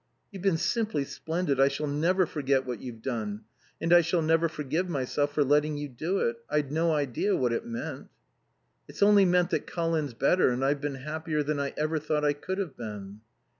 [0.31, 1.59] "You've been simply splendid.
[1.59, 3.41] I shall never forget what you've done.
[3.79, 6.37] And I shall never forgive myself for letting you do it.
[6.49, 8.09] I'd no idea what it meant."
[8.87, 12.33] "It's only meant that Colin's better and I've been happier than I ever thought I
[12.33, 13.21] could have been."